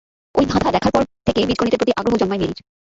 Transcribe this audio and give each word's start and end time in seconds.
ঐ 0.35 0.41
ধাঁধা 0.51 0.69
দেখার 0.75 0.91
পর 0.95 1.01
থেকে 1.27 1.41
বীজগণিতের 1.47 1.79
প্রতি 1.79 1.93
আগ্রহ 1.99 2.15
জন্মায় 2.21 2.41
মেরির। 2.41 2.59